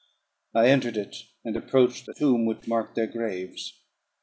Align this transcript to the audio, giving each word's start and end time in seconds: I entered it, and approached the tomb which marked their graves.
I 0.55 0.65
entered 0.67 0.97
it, 0.97 1.15
and 1.45 1.55
approached 1.55 2.07
the 2.07 2.15
tomb 2.15 2.47
which 2.47 2.65
marked 2.67 2.95
their 2.95 3.05
graves. 3.05 3.81